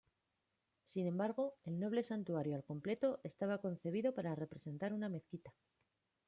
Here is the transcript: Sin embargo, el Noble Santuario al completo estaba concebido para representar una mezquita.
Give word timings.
Sin 0.87 1.05
embargo, 1.05 1.53
el 1.63 1.79
Noble 1.79 2.01
Santuario 2.01 2.55
al 2.55 2.63
completo 2.63 3.19
estaba 3.23 3.59
concebido 3.59 4.15
para 4.15 4.33
representar 4.33 4.93
una 4.93 5.09
mezquita. 5.09 5.53